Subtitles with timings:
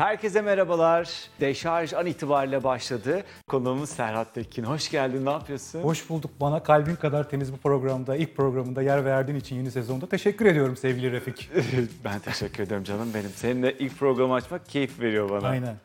[0.00, 1.10] Herkese merhabalar.
[1.40, 3.22] Deşarj an itibariyle başladı.
[3.48, 4.64] Konuğumuz Serhat Tekin.
[4.64, 5.26] Hoş geldin.
[5.26, 5.82] Ne yapıyorsun?
[5.82, 6.30] Hoş bulduk.
[6.40, 10.76] Bana kalbin kadar temiz bu programda, ilk programında yer verdiğin için yeni sezonda teşekkür ediyorum
[10.76, 11.50] sevgili Refik.
[12.04, 13.30] ben teşekkür ederim canım benim.
[13.30, 15.48] Seninle ilk programı açmak keyif veriyor bana.
[15.48, 15.76] Aynen.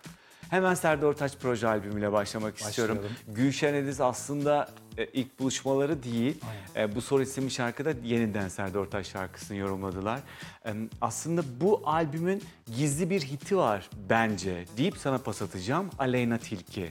[0.50, 2.98] Hemen Serdar Ortaç proje albümüyle başlamak istiyorum.
[2.98, 3.18] Başlayalım.
[3.28, 4.68] Gülşen Ediz aslında
[4.98, 6.38] e, ilk buluşmaları değil.
[6.76, 10.20] E, bu soru isimli şarkıda yeniden Serdar Ortaç şarkısını yorumladılar.
[10.66, 12.44] E, aslında bu albümün
[12.78, 15.90] gizli bir hiti var bence deyip sana pas atacağım.
[16.00, 16.90] Aleyna Tilki.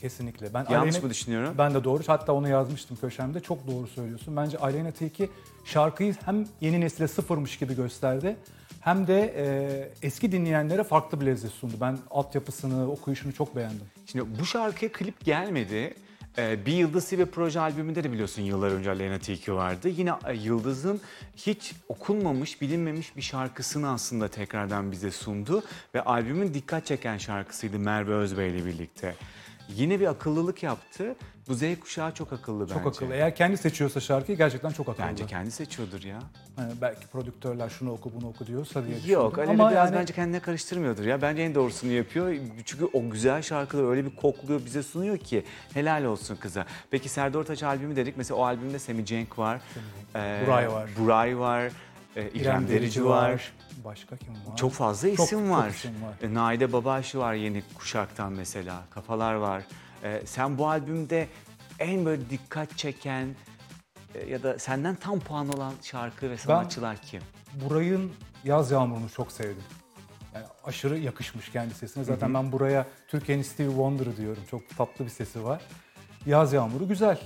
[0.00, 0.54] Kesinlikle.
[0.54, 1.54] Ben Yanlış Aleyna- mı düşünüyorum?
[1.58, 2.02] Ben de doğru.
[2.06, 3.40] Hatta onu yazmıştım köşemde.
[3.40, 4.36] Çok doğru söylüyorsun.
[4.36, 5.30] Bence Aleyna Tilki
[5.64, 8.36] şarkıyı hem yeni nesile sıfırmış gibi gösterdi
[8.80, 11.74] hem de e, eski dinleyenlere farklı bir lezzet sundu.
[11.80, 13.86] Ben altyapısını, okuyuşunu çok beğendim.
[14.06, 15.94] Şimdi bu şarkıya klip gelmedi.
[16.38, 19.88] Ee, bir Yıldız Silve proje albümünde de biliyorsun yıllar önce Aleyna Tilki vardı.
[19.88, 21.00] Yine e, Yıldız'ın
[21.36, 25.62] hiç okunmamış, bilinmemiş bir şarkısını aslında tekrardan bize sundu.
[25.94, 29.14] Ve albümün dikkat çeken şarkısıydı Merve Özbey ile birlikte.
[29.68, 31.14] Yine bir akıllılık yaptı.
[31.48, 32.88] Bu Z kuşağı çok akıllı Çok bence.
[32.88, 33.14] akıllı.
[33.14, 35.06] Eğer kendi seçiyorsa şarkıyı gerçekten çok akıllı.
[35.06, 36.18] Bence kendi seçiyordur ya.
[36.58, 39.38] Yani belki prodüktörler şunu oku bunu oku diyorsa diye Yok.
[39.38, 41.22] Aleyna Ama biraz yani bence kendine karıştırmıyordur ya.
[41.22, 42.34] Bence en doğrusunu yapıyor.
[42.64, 46.66] Çünkü o güzel şarkıları öyle bir kokluyor bize sunuyor ki helal olsun kıza.
[46.90, 48.16] Peki Serdar Ortaç albümü dedik.
[48.16, 49.60] Mesela o albümde Semi Cenk var.
[50.16, 50.90] Ee, Buray var.
[50.98, 51.72] Buray var.
[52.16, 53.52] E, İrem, Derici var.
[53.84, 54.56] Başka kim var?
[54.56, 55.68] Çok fazla Çok- isim çok var.
[55.68, 56.28] isim var.
[56.30, 58.82] E, Naide Babaşı var yeni kuşaktan mesela.
[58.90, 59.62] Kafalar var.
[60.04, 61.28] E, sen bu albümde
[61.78, 63.28] en böyle dikkat çeken
[64.14, 67.22] e, ya da senden tam puan olan şarkı ve sanatçılar kim?
[67.54, 68.12] Buray'ın
[68.44, 69.62] Yaz Yağmuru'nu çok sevdim.
[70.34, 72.04] Yani aşırı yakışmış kendi sesine.
[72.04, 74.42] Zaten ben buraya Türkiye'nin Stevie Wonder'ı diyorum.
[74.50, 75.62] Çok tatlı bir sesi var.
[76.26, 77.18] Yaz Yağmuru güzel.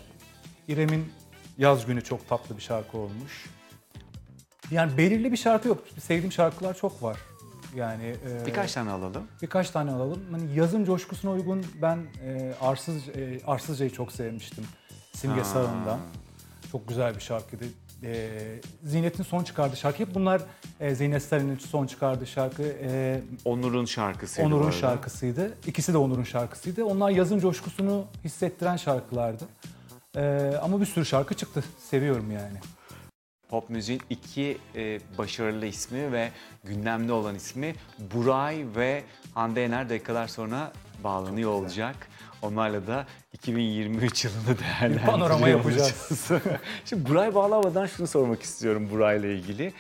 [0.68, 1.12] İrem'in
[1.58, 3.46] Yaz Günü çok tatlı bir şarkı olmuş.
[4.70, 5.84] Yani belirli bir şarkı yok.
[6.00, 7.18] Sevdiğim şarkılar çok var.
[7.76, 8.04] Yani
[8.42, 9.22] e, Birkaç tane alalım.
[9.42, 10.20] birkaç tane alalım.
[10.30, 14.64] Hani yazın coşkusuna uygun ben e, Arsız e, Arsızca'yı çok sevmiştim.
[15.12, 15.44] Simge Ha.
[15.44, 15.98] Sağ'ından.
[16.72, 17.64] Çok güzel bir şarkıydı.
[18.04, 18.30] E,
[18.84, 19.98] Zinet'in son çıkardığı şarkı.
[19.98, 20.42] Hep bunlar
[20.80, 22.62] e, Zeynep Stalin'in son çıkardığı şarkı.
[22.82, 25.54] E, Onur'un şarkısıydı Onur'un şarkısıydı.
[25.66, 26.84] İkisi de Onur'un şarkısıydı.
[26.84, 29.44] Onlar yazın coşkusunu hissettiren şarkılardı.
[30.16, 31.64] E, ama bir sürü şarkı çıktı.
[31.90, 32.58] Seviyorum yani.
[33.48, 36.30] Pop müziğin iki e, başarılı ismi ve
[36.64, 37.74] gündemde olan ismi
[38.14, 39.04] Buray ve
[39.34, 40.72] Hande Yener dakikalar sonra
[41.04, 41.96] bağlanıyor olacak.
[42.42, 46.30] Onlarla da 2023 yılını değerlendiriyor panorama yapacağız.
[46.84, 49.72] Şimdi Buray bağlamadan şunu sormak istiyorum Buray'la ilgili.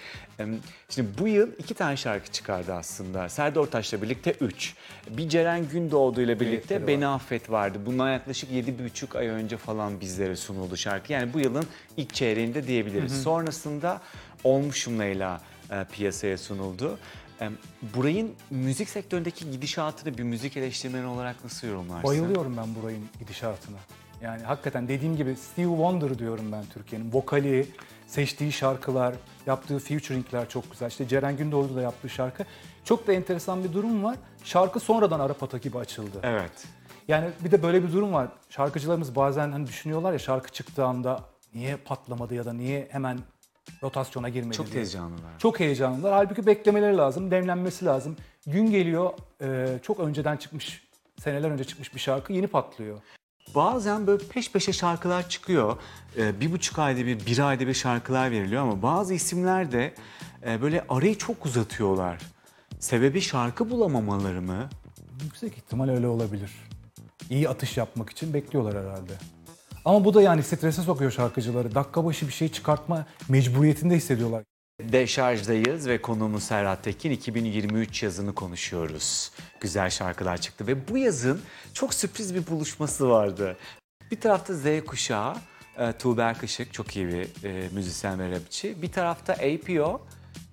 [0.88, 3.28] Şimdi bu yıl iki tane şarkı çıkardı aslında.
[3.28, 4.74] Serdar Ortaç'la birlikte üç.
[5.10, 7.78] Bir Ceren Gündoğdu ile birlikte Birlikleri Beni Affet vardı.
[7.86, 11.12] Bundan yaklaşık yedi buçuk ay önce falan bizlere sunuldu şarkı.
[11.12, 11.64] Yani bu yılın
[11.96, 13.22] ilk çeyreğinde diyebiliriz.
[13.22, 14.00] Sonrasında
[14.44, 15.40] Olmuşum Leyla
[15.70, 16.98] e, piyasaya sunuldu.
[17.40, 17.48] E,
[17.94, 22.04] Buray'ın müzik sektöründeki gidişatını bir müzik eleştirmeni olarak nasıl yorumlarsın?
[22.04, 23.78] Bayılıyorum ben burayın gidişatına.
[24.22, 27.12] Yani hakikaten dediğim gibi Steve Wonder diyorum ben Türkiye'nin.
[27.12, 27.66] Vokali,
[28.08, 29.14] seçtiği şarkılar,
[29.46, 30.88] yaptığı featuringler çok güzel.
[30.88, 32.44] İşte Ceren Gündoğdu'da yaptığı şarkı.
[32.84, 34.16] Çok da enteresan bir durum var.
[34.44, 36.20] Şarkı sonradan Arap Ata gibi açıldı.
[36.22, 36.66] Evet.
[37.08, 38.28] Yani bir de böyle bir durum var.
[38.50, 41.20] Şarkıcılarımız bazen hani düşünüyorlar ya şarkı çıktığı anda
[41.54, 43.18] niye patlamadı ya da niye hemen
[43.82, 44.82] rotasyona girmedi Çok diye.
[44.82, 45.38] tez canlılar.
[45.38, 46.12] Çok heyecanlılar.
[46.12, 48.16] Halbuki beklemeleri lazım, demlenmesi lazım.
[48.46, 50.88] Gün geliyor, e, çok önceden çıkmış,
[51.20, 52.98] seneler önce çıkmış bir şarkı yeni patlıyor.
[53.54, 55.76] Bazen böyle peş peşe şarkılar çıkıyor.
[56.16, 59.94] Ee, bir buçuk ayda bir, bir ayda bir şarkılar veriliyor ama bazı isimler de
[60.46, 62.18] e, böyle arayı çok uzatıyorlar.
[62.78, 64.68] Sebebi şarkı bulamamaları mı?
[65.22, 66.50] Yüksek ihtimal öyle olabilir.
[67.30, 69.12] İyi atış yapmak için bekliyorlar herhalde.
[69.84, 71.74] Ama bu da yani strese sokuyor şarkıcıları.
[71.74, 74.44] Dakika başı bir şey çıkartma mecburiyetinde hissediyorlar.
[74.82, 79.30] Deşarj'dayız ve konuğumuz Serhat Tekin 2023 yazını konuşuyoruz.
[79.60, 81.40] Güzel şarkılar çıktı ve bu yazın
[81.74, 83.56] çok sürpriz bir buluşması vardı.
[84.10, 85.36] Bir tarafta Z kuşağı,
[85.78, 88.82] e, Tuğber Kışık çok iyi bir e, müzisyen ve rapçi.
[88.82, 90.00] Bir tarafta APO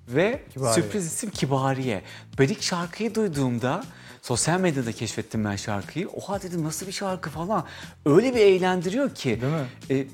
[0.07, 0.73] ve Kibariye.
[0.73, 2.01] sürpriz isim Kibariye.
[2.39, 3.83] Ben ilk şarkıyı duyduğumda
[4.21, 6.09] sosyal medyada keşfettim ben şarkıyı.
[6.09, 7.65] Oha dedim nasıl bir şarkı falan.
[8.05, 9.41] Öyle bir eğlendiriyor ki.
[9.41, 9.99] Değil mi?
[9.99, 10.07] E,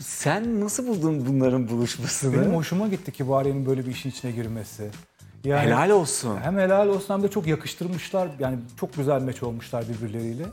[0.00, 2.40] sen nasıl buldun bunların buluşmasını?
[2.40, 4.90] Benim hoşuma gitti Kibariye'nin böyle bir işin içine girmesi.
[5.44, 6.38] Yani Helal olsun.
[6.42, 8.28] Hem helal olsun hem de çok yakıştırmışlar.
[8.38, 10.44] Yani çok güzel meç olmuşlar birbirleriyle.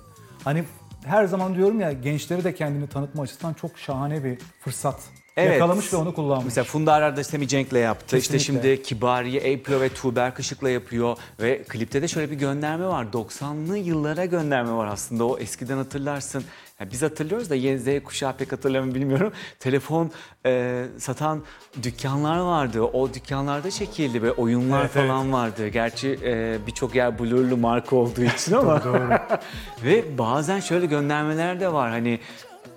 [0.44, 0.64] Hani
[1.06, 5.00] her zaman diyorum ya gençleri de kendini tanıtma açısından çok şahane bir fırsat.
[5.38, 5.52] Evet.
[5.54, 6.46] Yakalamış ve onu kullanmış.
[6.46, 8.18] Mesela Funda Arar'da Semi Cenk'le yaptı.
[8.18, 8.68] İşte Kesinlikle.
[8.70, 11.18] şimdi Kibariye, April ve Tuğber Kışık'la yapıyor.
[11.40, 13.06] Ve klipte de şöyle bir gönderme var.
[13.14, 15.26] 90'lı yıllara gönderme var aslında.
[15.26, 16.44] O eskiden hatırlarsın.
[16.84, 19.34] Ha, biz hatırlıyoruz da yeni Z kuşağı pek hatırlamıyor bilmiyorum.
[19.60, 20.12] Telefon
[20.46, 21.44] e, satan
[21.84, 22.82] dükkanlar vardı.
[22.82, 25.68] O dükkanlarda çekildi ve oyunlar Evet, falan vardı.
[25.68, 28.84] Gerçi e, birçok yer blurlu marka olduğu için ama.
[28.84, 29.10] Doğru.
[29.84, 31.90] ve bazen şöyle göndermeler de var.
[31.90, 32.20] Hani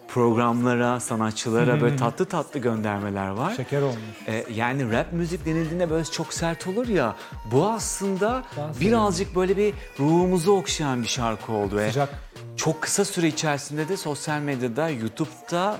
[0.08, 3.54] programlara, sanatçılara böyle tatlı tatlı göndermeler var.
[3.56, 3.96] Şeker olmuş.
[4.28, 7.16] E, yani rap müzik denildiğinde böyle çok sert olur ya.
[7.52, 8.80] Bu aslında serin.
[8.80, 11.76] birazcık böyle bir ruhumuzu okşayan bir şarkı oldu.
[11.76, 12.25] Ve Sıcak.
[12.56, 15.78] Çok kısa süre içerisinde de sosyal medyada, YouTube'da,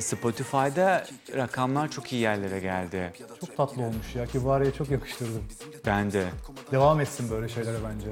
[0.00, 1.04] Spotify'da
[1.36, 3.12] rakamlar çok iyi yerlere geldi.
[3.40, 4.26] Çok tatlı olmuş ya.
[4.26, 5.44] Kibariye çok yakıştırdım.
[5.86, 6.24] Ben de.
[6.72, 8.06] Devam etsin böyle şeylere bence.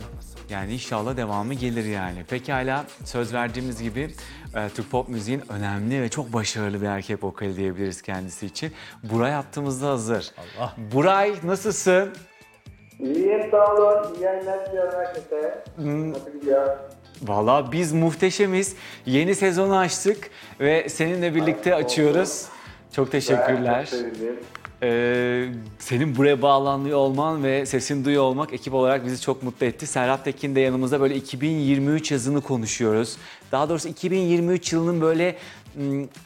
[0.51, 2.25] Yani inşallah devamı gelir yani.
[2.25, 4.15] Pekala söz verdiğimiz gibi
[4.55, 8.73] e, Türk pop müziğin önemli ve çok başarılı bir erkek vokali diyebiliriz kendisi için.
[9.03, 10.31] Buray attığımızda hazır.
[10.59, 10.75] Allah.
[10.93, 12.13] Buray nasılsın?
[12.99, 14.15] İyiyim sağ olun.
[14.15, 15.65] İyi yayınlar diliyorum herkese.
[15.79, 16.77] Nasıl gidiyor?
[17.23, 18.75] Valla biz muhteşemiz.
[19.07, 20.31] Yeni sezonu açtık
[20.61, 22.47] ve seninle birlikte açıyoruz.
[22.93, 23.89] Çok teşekkürler.
[23.91, 24.37] Çok sevindim.
[24.83, 25.49] Ee,
[25.79, 29.87] senin buraya bağlanıyor olman ve sesini duyuyor olmak ekip olarak bizi çok mutlu etti.
[29.87, 33.17] Serhat Tekin de yanımızda böyle 2023 yazını konuşuyoruz.
[33.53, 35.37] Daha doğrusu 2023 yılının böyle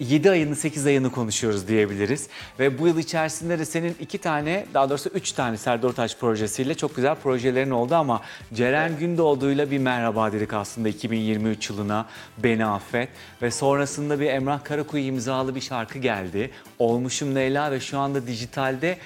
[0.00, 2.28] 7 ayını 8 ayını konuşuyoruz diyebiliriz.
[2.58, 6.74] Ve bu yıl içerisinde de senin iki tane daha doğrusu üç tane Serdar Ortaç projesiyle
[6.74, 8.20] çok güzel projelerin oldu ama
[8.54, 12.06] Ceren Gündoğdu'yla bir merhaba dedik aslında 2023 yılına
[12.38, 13.08] Beni Affet.
[13.42, 16.50] Ve sonrasında bir Emrah Karakuyu imzalı bir şarkı geldi.
[16.78, 18.98] Olmuşum Leyla ve şu anda dijitalde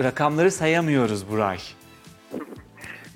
[0.00, 1.58] rakamları sayamıyoruz Buray.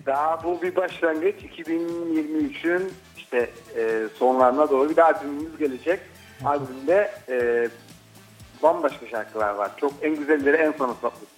[0.06, 1.34] Daha bu bir başlangıç.
[1.34, 6.00] 2023'ün işte e, sonlarına doğru bir albümümüz gelecek.
[6.44, 7.68] Albümde e,
[8.62, 9.70] bambaşka şarkılar var.
[9.76, 11.28] Çok en güzelleri en sona sakladık.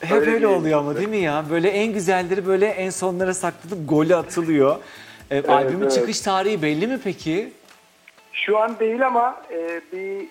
[0.00, 1.44] Hep Öyle öyle oluyor ama değil mi ya?
[1.50, 4.76] Böyle en güzelleri böyle en sonlara saklanıp golü atılıyor.
[5.30, 5.92] E, albümün evet.
[5.92, 7.52] çıkış tarihi belli mi peki?
[8.32, 10.26] Şu an değil ama e, bir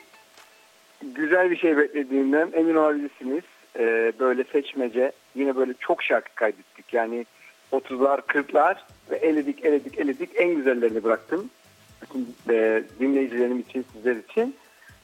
[1.02, 3.44] güzel bir şey beklediğimden emin olabilirsiniz.
[3.80, 6.94] E, böyle seçmece yine böyle çok şarkı kaydettik.
[6.94, 7.26] Yani
[7.72, 8.76] 30'lar 40'lar
[9.12, 11.50] ve eledik eledik eledik en güzellerini bıraktım.
[12.02, 14.56] Bütün e, dinleyicilerim için sizler için.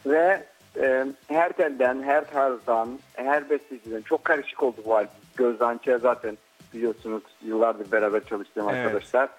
[0.06, 0.44] Ve
[0.82, 5.12] e, her telden, her tarzdan, her besteciden çok karışık oldu bu albüm.
[5.38, 6.38] Gözden Çer zaten
[6.74, 8.86] biliyorsunuz yıllardır beraber çalıştığım Evet.
[8.86, 9.30] arkadaşlar.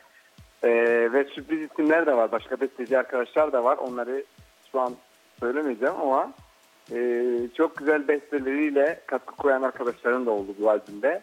[0.65, 0.69] Ee,
[1.13, 2.33] ve sürpriz isimler de var.
[2.33, 3.77] Başka besteci arkadaşlar da var.
[3.77, 4.25] Onları
[4.73, 4.95] şu an
[5.41, 6.33] söylemeyeceğim ama
[6.93, 7.25] e,
[7.57, 11.23] çok güzel besteleriyle katkı koyan arkadaşlarım da oldu bu albümde.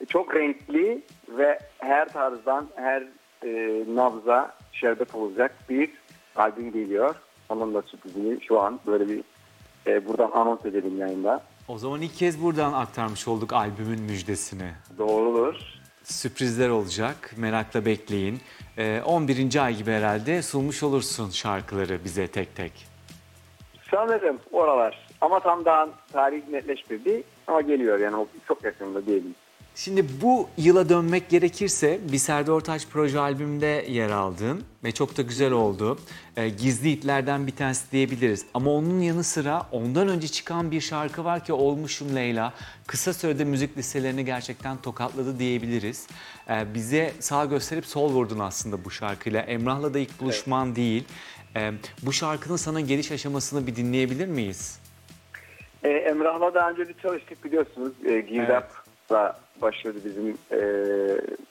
[0.00, 3.04] E, çok renkli ve her tarzdan, her
[3.44, 5.90] e, nabza şerbet olacak bir
[6.36, 7.14] albüm geliyor.
[7.48, 9.22] Onun da sürprizini şu an böyle bir
[9.86, 11.42] e, buradan anons edelim yayında.
[11.68, 14.70] O zaman ilk kez buradan aktarmış olduk albümün müjdesini.
[14.98, 15.54] Doğrudur.
[16.04, 17.34] Sürprizler olacak.
[17.36, 18.40] Merakla bekleyin.
[18.78, 19.64] E, 11.
[19.64, 22.72] ay gibi herhalde sunmuş olursun şarkıları bize tek tek.
[23.90, 25.06] Sanırım oralar.
[25.20, 27.22] Ama tam daha tarih netleşmedi.
[27.46, 29.34] Ama geliyor yani çok yakında diyelim.
[29.74, 35.22] Şimdi bu yıla dönmek gerekirse bir Serdar Ortaç proje albümünde yer aldın ve çok da
[35.22, 35.98] güzel oldu.
[36.36, 38.46] Ee, Gizli itlerden bir tanesi diyebiliriz.
[38.54, 42.52] Ama onun yanı sıra ondan önce çıkan bir şarkı var ki Olmuşum Leyla.
[42.86, 46.06] Kısa sürede müzik listelerini gerçekten tokatladı diyebiliriz.
[46.50, 49.40] Ee, bize sağ gösterip sol vurdun aslında bu şarkıyla.
[49.40, 51.04] Emrah'la da ilk buluşman değil.
[51.56, 54.78] Ee, bu şarkının sana geliş aşamasını bir dinleyebilir miyiz?
[55.82, 57.92] Ee, Emrah'la daha önce bir çalıştık biliyorsunuz.
[58.04, 60.60] Ee, Girdap'la başladı bizim e,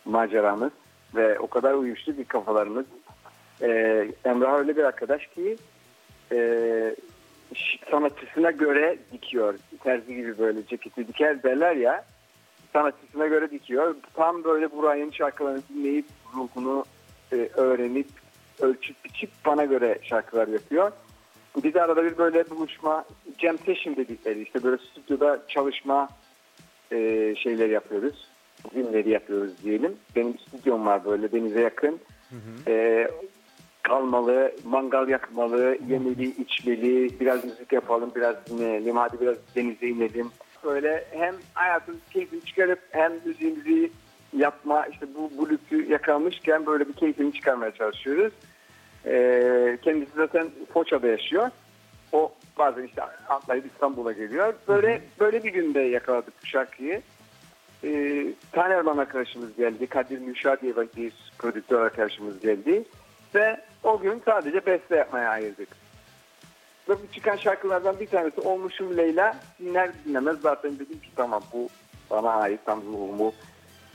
[0.06, 0.72] maceramız.
[1.16, 2.86] Ve o kadar uyuştu bir kafalarımız.
[3.62, 5.58] Ee, Emrah öyle bir arkadaş ki
[6.32, 6.96] e,
[7.92, 9.56] sanatçısına göre dikiyor.
[9.84, 12.06] Terzi gibi böyle ceketi diker derler ya.
[12.74, 13.96] Sanatçısına göre dikiyor.
[14.14, 16.86] Tam böyle Buray'ın şarkılarını dinleyip ruhunu
[17.32, 18.08] e, öğrenip
[18.60, 20.92] ölçüp biçip bana göre şarkılar yapıyor.
[21.64, 23.06] Biz arada bir böyle buluşma,
[23.38, 26.10] jam session dedikleri işte böyle stüdyoda çalışma
[26.92, 28.28] e, şeyleri yapıyoruz.
[28.74, 29.96] Günleri yapıyoruz diyelim.
[30.16, 32.00] Benim stüdyom var böyle denize yakın.
[32.68, 33.08] E,
[33.84, 40.32] kalmalı, mangal yakmalı, yemeli, içmeli, biraz müzik yapalım, biraz dinleyelim, hadi biraz denize inelim.
[40.64, 43.92] Böyle hem hayatın keyfini çıkarıp hem müziğimizi
[44.38, 48.34] yapma, işte bu, bu lüksü yakalamışken böyle bir keyfini çıkarmaya çalışıyoruz.
[49.06, 51.50] Ee, kendisi zaten Foça'da yaşıyor.
[52.12, 54.54] O bazen işte atlayıp İstanbul'a geliyor.
[54.68, 57.02] Böyle böyle bir günde yakaladık bu şarkıyı.
[57.84, 59.88] Ee, Tane Erman arkadaşımız geldi.
[59.88, 62.84] Kadir Müşah diye bir prodüktör arkadaşımız geldi.
[63.36, 65.70] Ve o gün sadece beste yapmaya ayırdık.
[66.90, 69.38] Ve bu çıkan şarkılardan bir tanesi Olmuşum Leyla.
[69.60, 71.70] Dinler dinlemez zaten dedim ki tamam bu
[72.10, 73.34] bana ait tam ruhumu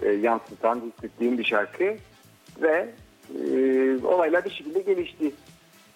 [0.02, 1.97] e, yansıtan hissettiğim bir şarkı.
[2.62, 2.88] Ve
[3.44, 5.33] e, olaylar bir şekilde gelişti.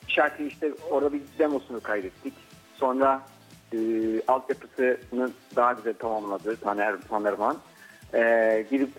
[0.08, 2.34] Şarkıyı işte orada bir demosunu kaydettik.
[2.74, 3.22] Sonra
[3.72, 3.78] e,
[4.28, 7.56] altyapısını daha güzel tamamladı Taner Tanerman.
[8.14, 8.90] E, gidip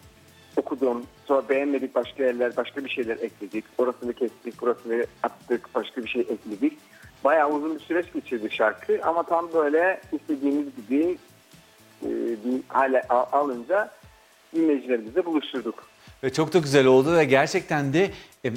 [0.58, 1.04] okudum.
[1.26, 3.66] Sonra beğenmedik başka yerler, başka bir şeyler ekledik.
[3.78, 6.78] Orasını kestik, burasını attık, başka bir şey ekledik.
[7.24, 11.18] Bayağı uzun bir süreç geçirdi şarkı ama tam böyle istediğimiz gibi
[12.06, 12.10] e,
[12.46, 13.92] bir hale al- alınca
[14.56, 15.84] dinleyicilerimizle buluşturduk.
[16.24, 18.10] Ve çok da güzel oldu ve gerçekten de
[18.46, 18.52] e,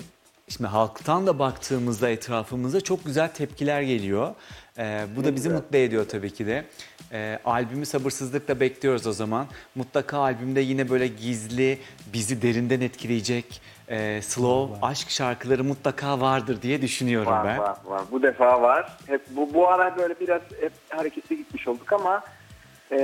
[0.57, 4.35] şimdi halktan da baktığımızda etrafımıza çok güzel tepkiler geliyor.
[4.79, 5.53] E, bu da bizi güzel.
[5.53, 6.65] mutlu ediyor tabii ki de.
[7.13, 9.47] E, albümü sabırsızlıkla bekliyoruz o zaman.
[9.75, 11.79] Mutlaka albümde yine böyle gizli,
[12.13, 17.59] bizi derinden etkileyecek e, slow aşk şarkıları mutlaka vardır diye düşünüyorum Var ben.
[17.59, 18.03] var var.
[18.11, 18.99] Bu defa var.
[19.07, 22.25] Hep bu bu ara böyle biraz hep hareketli gitmiş olduk ama
[22.93, 22.99] e,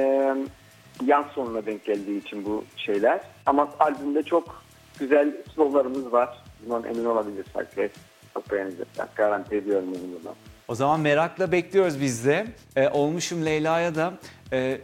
[1.07, 3.21] yan sonuna denk geldiği için bu şeyler.
[3.47, 4.62] Ama albümde çok
[4.99, 6.38] güzel slowlarımız var.
[6.65, 7.91] Bundan emin olabilir herkes.
[8.35, 9.07] Çok beğenecekler.
[9.17, 10.35] Garanti ediyorum bunu buradan.
[10.69, 12.47] O zaman merakla bekliyoruz biz de.
[12.77, 14.12] Ee, olmuşum Leyla'ya da
[14.53, 14.81] e,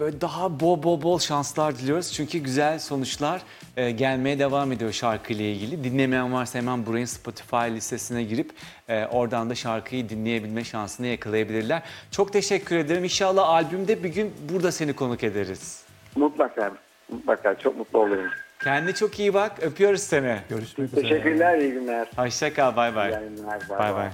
[0.00, 2.12] böyle daha bol bol bol şanslar diliyoruz.
[2.12, 3.42] Çünkü güzel sonuçlar
[3.76, 5.84] e, gelmeye devam ediyor şarkıyla ilgili.
[5.84, 8.50] Dinlemeyen varsa hemen burayın Spotify listesine girip
[8.88, 11.82] e, oradan da şarkıyı dinleyebilme şansını yakalayabilirler.
[12.10, 13.04] Çok teşekkür ederim.
[13.04, 15.84] İnşallah albümde bir gün burada seni konuk ederiz.
[16.16, 16.72] Mutlaka.
[17.12, 17.58] Mutlaka.
[17.58, 18.30] Çok mutlu olurum.
[18.64, 19.62] Kendine çok iyi bak.
[19.62, 20.38] Öpüyoruz seni.
[20.48, 21.00] Görüşmek üzere.
[21.00, 21.58] Teşekkürler.
[21.58, 22.08] iyi günler.
[22.16, 22.76] Hoşça kal.
[22.76, 23.12] Bay İyi bay.
[23.78, 24.10] Bay bay.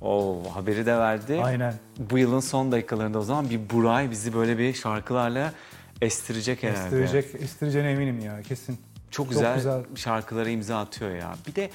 [0.00, 1.40] Oo, haberi de verdi.
[1.44, 1.74] Aynen.
[1.98, 5.52] Bu yılın son dakikalarında o zaman bir Buray bizi böyle bir şarkılarla
[6.02, 7.02] estirecek herhalde.
[7.02, 8.78] Estirecek, estireceğine eminim ya kesin.
[9.10, 9.82] Çok güzel, güzel.
[9.96, 11.34] şarkılara imza atıyor ya.
[11.46, 11.70] Bir de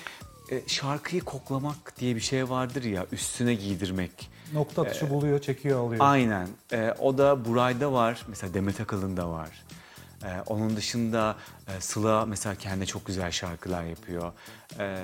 [0.52, 4.30] e, şarkıyı koklamak diye bir şey vardır ya üstüne giydirmek.
[4.54, 6.06] Nokta atışı buluyor, çekiyor, alıyor.
[6.06, 6.48] Aynen.
[6.74, 8.26] E, o da Buray'da var.
[8.28, 9.64] Mesela Demet Akalın'da var.
[10.24, 11.36] E, onun dışında
[11.68, 14.32] e, Sıla mesela kendi çok güzel şarkılar yapıyor.
[14.80, 14.98] E,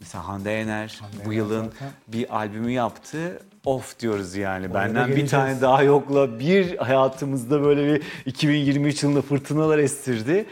[0.00, 1.90] mesela Hande Yener Hande bu Yener yılın zaten.
[2.08, 3.42] bir albümü yaptı.
[3.64, 4.66] Of diyoruz yani.
[4.66, 5.30] Oraya Benden bir geleceğiz.
[5.30, 10.46] tane daha yokla bir hayatımızda böyle bir 2023 yılında fırtınalar estirdi.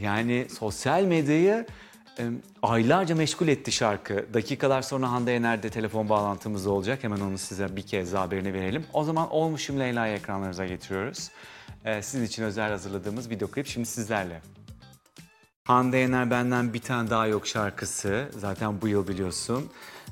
[0.00, 1.66] Yani sosyal medyayı
[2.18, 2.22] e,
[2.62, 4.26] aylarca meşgul etti şarkı.
[4.34, 7.04] Dakikalar sonra Hande Yener'de telefon bağlantımız olacak.
[7.04, 8.84] Hemen onu size bir kez haberini verelim.
[8.92, 11.30] O zaman Olmuşum Leyla'yı ekranlarınıza getiriyoruz.
[11.84, 14.42] E, sizin için özel hazırladığımız video klip şimdi sizlerle.
[15.64, 18.28] Hande Yener benden bir tane daha yok şarkısı.
[18.38, 19.70] Zaten bu yıl biliyorsun.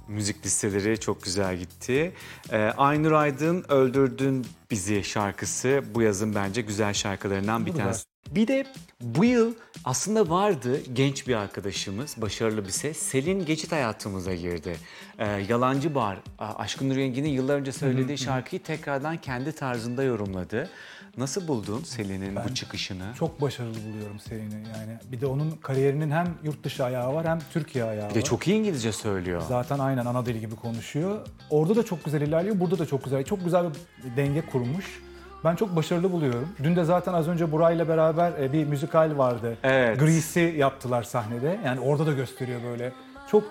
[0.08, 2.12] Müzik listeleri çok güzel gitti.
[2.52, 8.04] Ee, Aynur Aydın Öldürdün Bizi şarkısı bu yazın bence güzel şarkılarından bir Bu da tanesi.
[8.30, 8.66] Bir de
[9.00, 12.98] bu yıl aslında vardı genç bir arkadaşımız, başarılı bir ses.
[12.98, 14.76] Selin Geçit hayatımıza girdi.
[15.18, 20.70] Ee, Yalancı Bar, Aşkın Nur Yengi'nin yıllar önce söylediği şarkıyı tekrardan kendi tarzında yorumladı.
[21.16, 23.04] Nasıl buldun Selin'in bu çıkışını?
[23.18, 24.98] Çok başarılı buluyorum Selin'i yani.
[25.12, 28.24] Bir de onun kariyerinin hem yurt dışı ayağı var hem Türkiye ayağı Bir de var.
[28.24, 29.42] çok iyi İngilizce söylüyor.
[29.48, 31.18] Zaten aynen ana dili gibi konuşuyor.
[31.50, 33.24] Orada da çok güzel ilerliyor, burada da çok güzel.
[33.24, 33.66] Çok güzel
[34.04, 35.02] bir denge kurmuş.
[35.44, 36.48] Ben çok başarılı buluyorum.
[36.62, 39.58] Dün de zaten az önce Buray'la beraber e, bir müzikal vardı.
[39.62, 40.00] Evet.
[40.00, 41.60] Grease'i yaptılar sahnede.
[41.64, 42.92] Yani orada da gösteriyor böyle.
[43.30, 43.44] Çok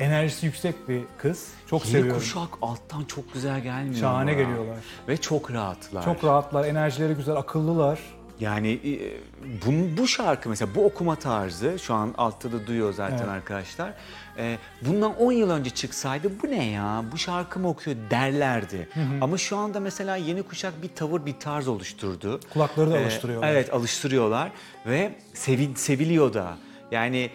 [0.00, 1.48] enerjisi yüksek bir kız.
[1.66, 2.20] Çok Yeni seviyorum.
[2.20, 4.00] kuşak alttan çok güzel gelmiyor.
[4.00, 4.38] Şahane mu?
[4.38, 4.76] geliyorlar.
[5.08, 6.04] Ve çok rahatlar.
[6.04, 7.98] Çok rahatlar, enerjileri güzel, akıllılar.
[8.40, 8.92] Yani e,
[9.66, 13.28] bu, bu şarkı mesela bu okuma tarzı şu an altta da duyuyor zaten Evet.
[13.28, 13.94] arkadaşlar.
[14.38, 18.88] E, bundan 10 yıl önce çıksaydı bu ne ya bu şarkı mı okuyor derlerdi.
[19.20, 22.40] Ama şu anda mesela yeni kuşak bir tavır bir tarz oluşturdu.
[22.52, 23.48] Kulakları da E, alıştırıyorlar.
[23.48, 24.50] Evet alıştırıyorlar
[24.86, 26.56] ve sevi, seviliyor da.
[26.90, 27.30] Yani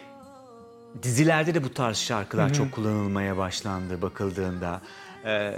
[1.03, 4.81] dizilerde de bu tarz şarkılar çok kullanılmaya başlandı bakıldığında.
[5.25, 5.53] E,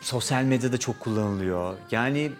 [0.00, 1.74] sosyal medyada çok kullanılıyor.
[1.90, 2.32] Yani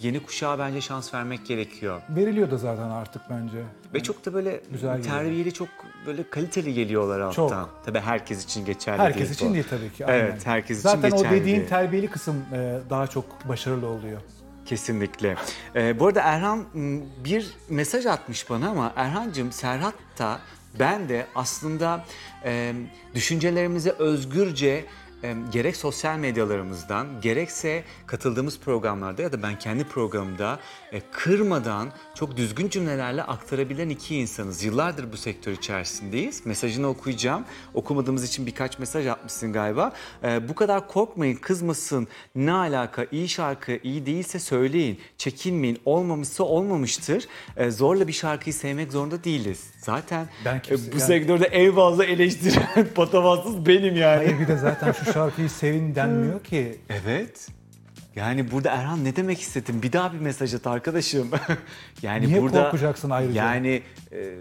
[0.00, 2.02] yeni kuşağa bence şans vermek gerekiyor.
[2.08, 3.62] Veriliyor da zaten artık bence.
[3.94, 5.14] Ve çok da böyle Güzel geliyor.
[5.18, 5.68] terbiyeli, çok
[6.06, 7.48] böyle kaliteli geliyorlar alttan.
[7.48, 7.80] Çok.
[7.84, 9.54] Tabii herkes için geçerli Herkes değil için bu.
[9.54, 10.04] değil tabii ki.
[10.08, 10.44] Evet, aynen.
[10.44, 11.68] herkes için Zaten o geçerli dediğin değil.
[11.68, 14.20] terbiyeli kısım e, daha çok başarılı oluyor.
[14.66, 15.36] Kesinlikle.
[15.74, 16.64] Ee, bu arada Erhan
[17.24, 20.38] bir mesaj atmış bana ama Erhan'cığım Serhat da
[20.78, 22.04] ben de aslında
[22.44, 22.72] e,
[23.14, 24.84] düşüncelerimizi özgürce
[25.52, 30.58] gerek sosyal medyalarımızdan gerekse katıldığımız programlarda ya da ben kendi programımda
[30.92, 34.64] e, kırmadan çok düzgün cümlelerle aktarabilen iki insanız.
[34.64, 36.46] Yıllardır bu sektör içerisindeyiz.
[36.46, 37.44] Mesajını okuyacağım.
[37.74, 39.92] Okumadığımız için birkaç mesaj atmışsın galiba.
[40.24, 42.08] E, bu kadar korkmayın, kızmasın.
[42.34, 43.06] Ne alaka?
[43.12, 45.00] İyi şarkı, iyi değilse söyleyin.
[45.18, 45.78] Çekinmeyin.
[45.84, 47.24] Olmamışsa olmamıştır.
[47.56, 49.70] E, zorla bir şarkıyı sevmek zorunda değiliz.
[49.80, 54.16] Zaten Ben kimse- bu yani- sektörde en fazla eleştiren patavatsız benim yani.
[54.16, 56.80] Hayır bir de zaten şu şarkıyı sevin denmiyor ki.
[56.88, 57.48] Evet.
[58.16, 59.82] Yani burada Erhan ne demek istedin?
[59.82, 61.30] Bir daha bir mesaj at arkadaşım.
[62.02, 63.44] yani Niye burada korkacaksın ayrıca?
[63.44, 63.82] Yani
[64.12, 64.34] e,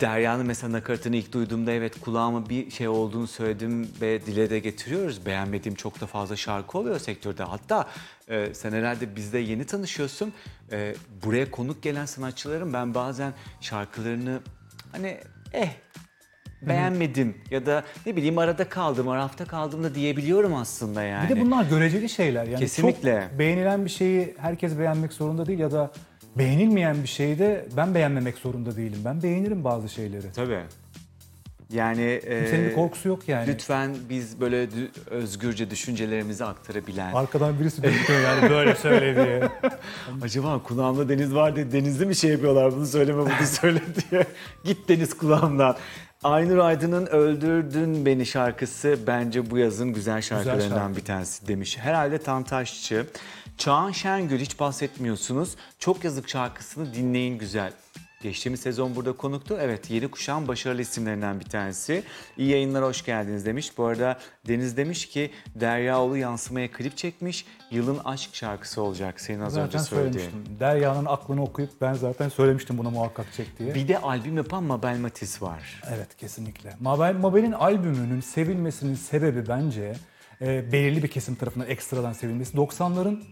[0.00, 5.26] Derya'nın mesela nakaratını ilk duyduğumda evet kulağıma bir şey olduğunu söyledim ve dile de getiriyoruz.
[5.26, 7.42] Beğenmediğim çok da fazla şarkı oluyor sektörde.
[7.42, 7.88] Hatta
[8.28, 10.32] e, sen herhalde bizde yeni tanışıyorsun.
[10.72, 10.94] E,
[11.24, 14.40] buraya konuk gelen sanatçıların ben bazen şarkılarını
[14.92, 15.18] hani
[15.52, 15.68] eh
[16.68, 21.30] beğenmedim ya da ne bileyim arada kaldım, arafta kaldım da diyebiliyorum aslında yani.
[21.30, 22.44] Bir de bunlar göreceli şeyler.
[22.44, 23.26] Yani Kesinlikle.
[23.30, 25.92] Çok beğenilen bir şeyi herkes beğenmek zorunda değil ya da
[26.38, 28.98] beğenilmeyen bir şeyi de ben beğenmemek zorunda değilim.
[29.04, 30.32] Ben beğenirim bazı şeyleri.
[30.36, 30.60] Tabii.
[31.72, 33.46] Yani e, Kimsenin bir korkusu yok yani.
[33.48, 37.12] lütfen biz böyle dü- özgürce düşüncelerimizi aktarabilen.
[37.12, 39.48] Arkadan birisi dönüyor yani böyle söyle diye.
[40.22, 43.80] Acaba kulağımda deniz var diye denizde mi şey yapıyorlar bunu söyleme bunu söyle
[44.10, 44.26] diye.
[44.64, 45.76] Git deniz kulağımdan.
[46.24, 50.96] Aynur Aydın'ın Öldürdün Beni şarkısı bence bu yazın güzel şarkılarından şarkı.
[50.96, 51.78] bir tanesi demiş.
[51.78, 53.06] Herhalde Tantaşçı.
[53.58, 55.54] Çağan Şengül hiç bahsetmiyorsunuz.
[55.78, 57.72] Çok yazık şarkısını dinleyin güzel.
[58.24, 59.58] Geçtiğimiz sezon burada konuktu.
[59.60, 62.02] Evet yeni kuşağın başarılı isimlerinden bir tanesi.
[62.36, 63.78] İyi yayınlar hoş geldiniz demiş.
[63.78, 67.46] Bu arada Deniz demiş ki Deryaoğlu yansımaya klip çekmiş.
[67.70, 70.24] Yılın aşk şarkısı olacak senin az önce zaten söylediğin.
[70.24, 70.56] söylemiştim.
[70.60, 73.74] Derya'nın aklını okuyup ben zaten söylemiştim buna muhakkak çek diye.
[73.74, 75.82] Bir de albüm yapan Mabel Matiz var.
[75.94, 76.76] Evet kesinlikle.
[76.80, 79.94] Mabel, Mabel'in albümünün sevilmesinin sebebi bence
[80.40, 82.56] e, belirli bir kesim tarafından ekstradan sevilmesi.
[82.56, 83.22] 90'ların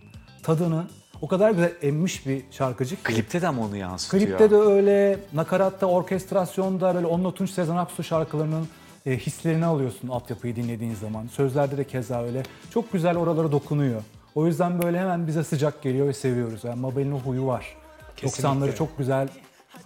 [0.43, 0.87] tadını
[1.23, 3.03] o kadar güzel emmiş bir şarkıcı ki.
[3.03, 4.23] Klipte de ama onu yansıtıyor.
[4.23, 8.69] Klipte de öyle, nakaratta, orkestrasyonda böyle Onunla Tunç Sezen Aksu şarkılarının
[9.07, 11.27] e, hislerini alıyorsun altyapıyı dinlediğin zaman.
[11.27, 12.43] Sözlerde de keza öyle.
[12.71, 14.03] Çok güzel oralara dokunuyor.
[14.35, 16.65] O yüzden böyle hemen bize sıcak geliyor ve seviyoruz.
[16.65, 17.77] Yani Mabel'in o huyu var.
[18.17, 18.67] Kesinlikle.
[18.67, 19.29] 90'ları çok güzel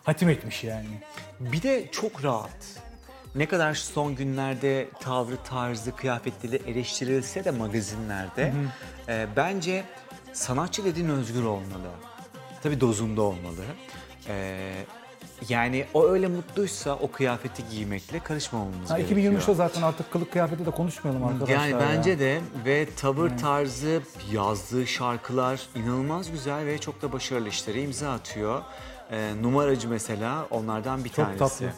[0.04, 1.00] hatim etmiş yani.
[1.40, 2.82] Bir de çok rahat.
[3.34, 8.52] Ne kadar son günlerde tavrı, tarzı, kıyafetleri eleştirilse de magazinlerde
[9.08, 9.84] e, bence
[10.36, 11.90] sanatçı dediğin özgür olmalı.
[12.62, 13.64] Tabii dozunda olmalı.
[14.28, 14.72] E,
[15.48, 19.32] yani o öyle mutluysa o kıyafeti giymekle karışmamamız Ha, gerekiyor.
[19.32, 21.54] 2023'te zaten artık kılık kıyafeti de konuşmayalım arkadaşlar.
[21.54, 21.80] Yani ya.
[21.80, 24.00] bence de ve tavır tarzı,
[24.32, 28.62] yazdığı şarkılar inanılmaz güzel ve çok da başarılı işlere imza atıyor.
[29.10, 31.38] E, numaracı mesela onlardan bir Çok tanesi.
[31.38, 31.72] tatlı.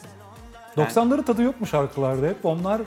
[0.85, 2.45] 90'ların tadı yok mu şarkılarda hep?
[2.45, 2.81] Onlar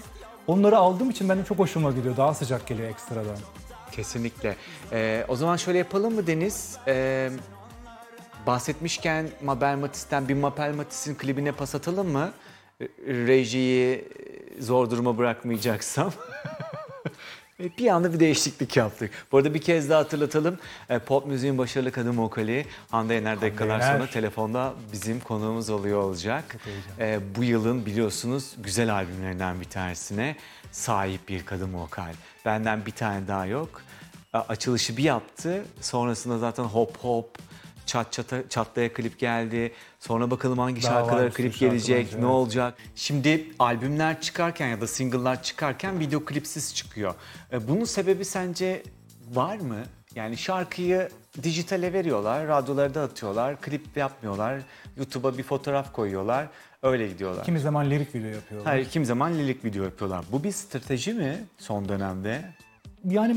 [0.46, 2.16] onları aldığım için benim çok hoşuma gidiyor.
[2.16, 3.36] Daha sıcak geliyor ekstradan.
[3.92, 4.56] Kesinlikle.
[4.92, 6.76] Ee, o zaman şöyle yapalım mı Deniz?
[6.86, 7.30] Ee,
[8.46, 12.32] bahsetmişken Mabel Matis'ten bir Mabel Matis'in klibine pas atalım mı?
[12.80, 14.08] Re- Rejiyi
[14.60, 16.12] zor duruma bırakmayacaksam.
[17.78, 19.10] Bir anda bir değişiklik yaptık.
[19.32, 20.58] Bu arada bir kez daha hatırlatalım.
[20.90, 26.56] E, Pop müziğin başarılı kadın vokali Hande Yener dakikalar sonra telefonda bizim konuğumuz oluyor olacak.
[26.98, 30.36] E, bu yılın biliyorsunuz güzel albümlerinden bir tanesine
[30.72, 32.12] sahip bir kadın vokal.
[32.44, 33.82] Benden bir tane daha yok.
[34.32, 35.64] Açılışı bir yaptı.
[35.80, 37.38] Sonrasında zaten hop hop
[37.86, 39.72] çat çata, çatlaya klip geldi.
[40.00, 42.30] Sonra bakalım hangi Daha şarkılara klip şarkı gelecek, bence, ne evet.
[42.30, 42.74] olacak.
[42.94, 47.14] Şimdi albümler çıkarken ya da single'lar çıkarken video klipsiz çıkıyor.
[47.52, 48.82] E, Bunun sebebi sence
[49.32, 49.82] var mı?
[50.14, 51.08] Yani şarkıyı
[51.42, 54.60] dijitale veriyorlar, radyolarda atıyorlar, klip yapmıyorlar,
[54.96, 56.48] YouTube'a bir fotoğraf koyuyorlar,
[56.82, 57.44] öyle gidiyorlar.
[57.44, 58.72] Kimi zaman lirik video yapıyorlar.
[58.72, 60.24] Hayır, kim zaman lirik video yapıyorlar.
[60.32, 62.42] Bu bir strateji mi son dönemde?
[63.04, 63.36] Yani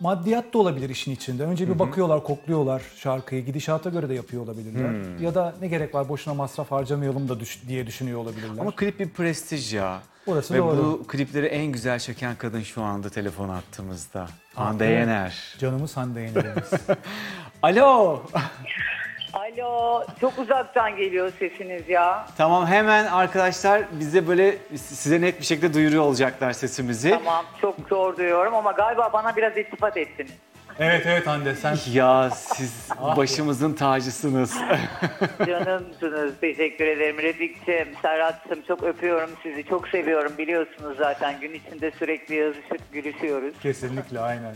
[0.00, 1.44] maddiyat da olabilir işin içinde.
[1.44, 3.44] Önce bir bakıyorlar, kokluyorlar şarkıyı.
[3.44, 5.20] Gidişata göre de yapıyor olabilirler.
[5.20, 8.60] Ya da ne gerek var boşuna masraf harcamayalım da düş- diye düşünüyor olabilirler.
[8.60, 10.00] Ama klip bir prestij ya.
[10.26, 10.76] Orası Ve doğru.
[11.00, 14.26] bu klipleri en güzel çeken kadın şu anda telefon attığımızda.
[14.54, 14.84] Hande.
[14.84, 15.56] Yener.
[15.58, 16.70] Canımız Hande Yener'imiz.
[17.62, 18.22] Alo.
[19.36, 22.26] Alo, çok uzaktan geliyor sesiniz ya.
[22.36, 27.10] Tamam hemen arkadaşlar bize böyle size net bir şekilde duyuruyor olacaklar sesimizi.
[27.10, 30.30] Tamam, çok zor duyuyorum ama galiba bana biraz iltifat ettiniz.
[30.78, 34.54] evet evet Hande sen Ya siz başımızın tacısınız.
[35.46, 37.18] Canımsınız, teşekkür ederim.
[37.18, 41.40] Refik'ciğim, Serhat'cığım çok öpüyorum sizi, çok seviyorum biliyorsunuz zaten.
[41.40, 43.54] Gün içinde sürekli yazışıp gülüşüyoruz.
[43.62, 44.54] kesinlikle aynen.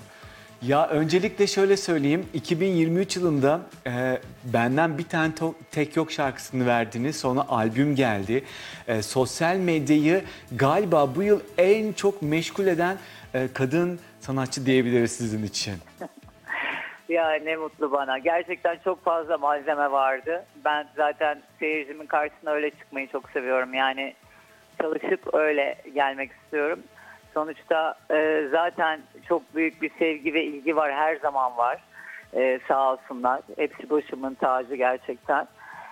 [0.63, 2.29] Ya öncelikle şöyle söyleyeyim.
[2.35, 5.33] 2023 yılında e, benden bir tane
[5.71, 7.21] tek yok şarkısını verdiniz.
[7.21, 8.45] Sonra albüm geldi.
[8.89, 12.97] E, sosyal medyayı galiba bu yıl en çok meşgul eden
[13.35, 15.75] e, kadın sanatçı diyebiliriz sizin için.
[17.09, 18.19] Ya ne mutlu bana.
[18.19, 20.45] Gerçekten çok fazla malzeme vardı.
[20.65, 23.75] Ben zaten seyircimin karşısına öyle çıkmayı çok seviyorum.
[23.75, 24.15] Yani
[24.83, 26.81] çalışıp öyle gelmek istiyorum.
[27.35, 30.93] Sonuçta e, zaten çok büyük bir sevgi ve ilgi var.
[30.93, 31.79] Her zaman var.
[32.35, 33.41] E, sağ olsunlar.
[33.57, 35.47] Hepsi başımın tacı gerçekten.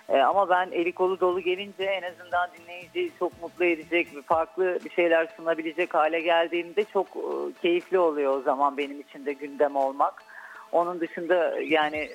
[0.09, 4.79] E, ama ben eli kolu dolu gelince en azından dinleyiciyi çok mutlu edecek, bir farklı
[4.85, 9.75] bir şeyler sunabilecek hale geldiğimde çok e, keyifli oluyor o zaman benim için de gündem
[9.75, 10.23] olmak.
[10.71, 12.09] Onun dışında yani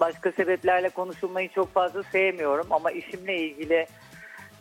[0.00, 3.86] başka sebeplerle konuşulmayı çok fazla sevmiyorum ama işimle ilgili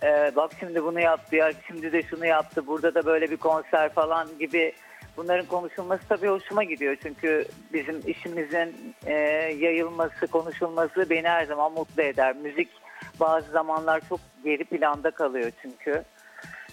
[0.04, 3.90] e, bak şimdi bunu yaptı ya şimdi de şunu yaptı burada da böyle bir konser
[3.90, 4.74] falan gibi
[5.18, 6.98] bunların konuşulması tabii hoşuma gidiyor.
[7.04, 9.14] Çünkü bizim işimizin e,
[9.60, 12.36] yayılması, konuşulması beni her zaman mutlu eder.
[12.36, 12.70] Müzik
[13.20, 16.04] bazı zamanlar çok geri planda kalıyor çünkü.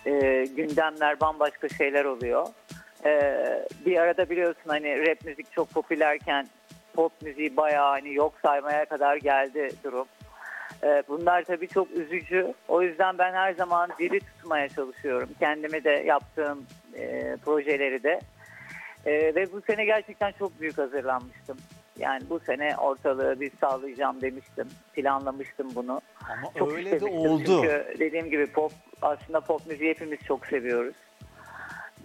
[0.06, 2.46] E, gündemler bambaşka şeyler oluyor.
[3.04, 3.32] E,
[3.86, 6.46] bir arada biliyorsun hani rap müzik çok popülerken
[6.94, 10.06] pop müziği bayağı hani yok saymaya kadar geldi durum.
[10.86, 12.54] E, bunlar tabii çok üzücü.
[12.68, 15.28] O yüzden ben her zaman diri tutmaya çalışıyorum.
[15.40, 18.20] Kendime de yaptığım e, projeleri de.
[19.06, 21.56] E, ve bu sene gerçekten çok büyük hazırlanmıştım.
[21.98, 24.68] Yani bu sene ortalığı bir sağlayacağım demiştim.
[24.92, 26.00] Planlamıştım bunu.
[26.30, 27.44] Ama Çok öyle de oldu.
[27.46, 28.72] Çünkü dediğim gibi pop
[29.02, 30.94] aslında pop müziği hepimiz çok seviyoruz.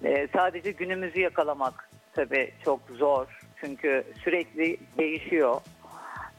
[0.03, 3.27] Ee, sadece günümüzü yakalamak tabii çok zor.
[3.55, 5.61] Çünkü sürekli değişiyor.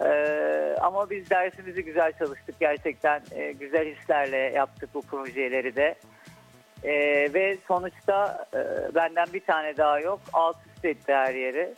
[0.05, 2.61] Ee, ama biz dersimizi güzel çalıştık.
[2.61, 5.95] Gerçekten e, güzel hislerle yaptık bu projeleri de.
[6.85, 6.95] Ee,
[7.35, 10.21] ve sonuçta e, benden bir tane daha yok.
[10.33, 11.75] Alt üst etti her yeri.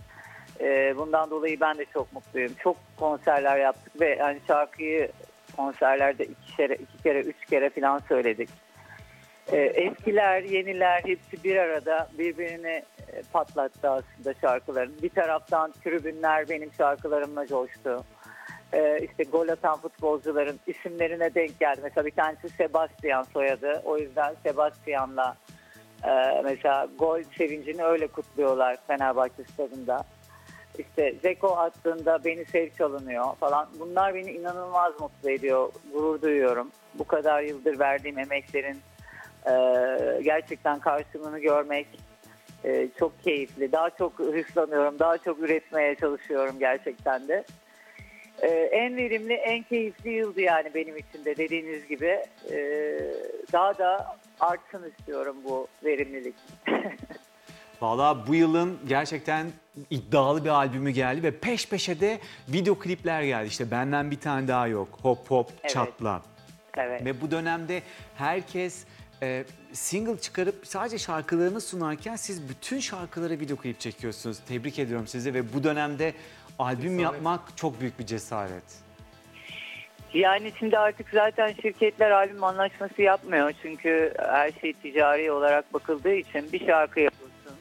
[0.61, 2.53] Ee, bundan dolayı ben de çok mutluyum.
[2.63, 5.09] Çok konserler yaptık ve yani şarkıyı
[5.57, 8.49] konserlerde iki kere, iki kere, üç kere falan söyledik.
[9.53, 12.83] Ee, eskiler, yeniler hepsi bir arada birbirini
[13.13, 14.95] e, patlattı aslında şarkıların.
[15.03, 18.05] Bir taraftan tribünler benim şarkılarımla coştu.
[18.75, 21.81] Ee, işte gol atan futbolcuların isimlerine denk geldi.
[21.83, 23.83] Mesela bir tanesi Sebastian soyadı.
[23.85, 25.37] O yüzden Sebastian'la
[26.05, 30.05] e, mesela gol sevincini öyle kutluyorlar Fenerbahçe stadında.
[30.79, 33.69] İşte Zeko attığında beni sev çalınıyor falan.
[33.81, 35.73] Bunlar beni inanılmaz mutlu ediyor.
[35.93, 36.71] Gurur duyuyorum.
[36.95, 38.79] Bu kadar yıldır verdiğim emeklerin
[39.47, 39.53] e,
[40.23, 41.87] gerçekten karşılığını görmek
[42.65, 43.73] e, çok keyifli.
[43.73, 44.99] Daha çok hırslanıyorum.
[44.99, 47.45] Daha çok üretmeye çalışıyorum gerçekten de.
[48.43, 52.23] E, en verimli, en keyifli yıldı yani benim için de dediğiniz gibi.
[52.51, 52.57] E,
[53.53, 56.35] daha da artsın istiyorum bu verimlilik.
[57.81, 59.47] Valla bu yılın gerçekten
[59.91, 62.19] iddialı bir albümü geldi ve peş peşe de
[62.49, 63.49] video klipler geldi.
[63.49, 64.89] İşte benden bir tane daha yok.
[65.03, 65.71] Hop hop Evet.
[65.71, 66.23] çatla.
[66.79, 67.05] evet.
[67.05, 67.83] Ve bu dönemde
[68.17, 68.85] herkes
[69.23, 74.39] e, single çıkarıp sadece şarkılarını sunarken siz bütün şarkılara video klip çekiyorsunuz.
[74.49, 76.15] Tebrik ediyorum sizi ve bu dönemde
[76.59, 78.85] albüm yapmak çok büyük bir cesaret.
[80.15, 83.53] Yani şimdi artık zaten şirketler albüm anlaşması yapmıyor.
[83.63, 87.57] Çünkü her şey ticari olarak bakıldığı için bir şarkı yapılsın.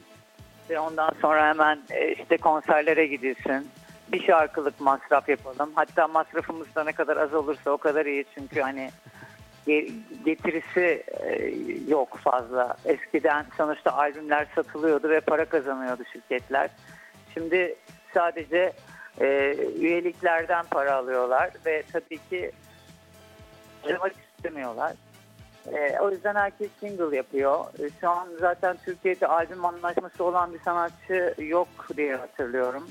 [0.70, 3.68] Ve ondan sonra hemen e, işte konserlere gidilsin.
[4.12, 5.70] Bir şarkılık masraf yapalım.
[5.74, 8.24] Hatta masrafımız da ne kadar az olursa o kadar iyi.
[8.34, 8.90] Çünkü hani
[9.66, 9.92] ge-
[10.24, 11.54] getirisi e,
[11.88, 12.76] yok fazla.
[12.84, 16.70] Eskiden sonuçta albümler satılıyordu ve para kazanıyordu şirketler.
[17.34, 17.76] Şimdi
[18.14, 18.72] sadece
[19.20, 22.52] e, üyeliklerden para alıyorlar ve tabii ki
[23.82, 24.92] harcamak istemiyorlar.
[25.72, 27.64] E, o yüzden herkes single yapıyor.
[27.78, 32.88] E, şu an zaten Türkiye'de albüm anlaşması olan bir sanatçı yok diye hatırlıyorum.